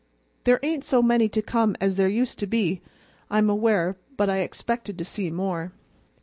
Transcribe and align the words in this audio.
"There 0.45 0.59
ain't 0.63 0.83
so 0.83 1.03
many 1.03 1.29
to 1.29 1.43
come 1.43 1.75
as 1.79 1.95
there 1.95 2.07
used 2.07 2.39
to 2.39 2.47
be, 2.47 2.81
I'm 3.29 3.51
aware, 3.51 3.97
but 4.17 4.31
I 4.31 4.37
expected 4.39 4.97
to 4.97 5.05
see 5.05 5.29
more." 5.29 5.73